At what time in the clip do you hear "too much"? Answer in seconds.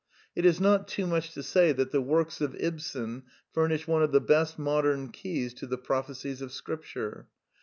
0.87-1.31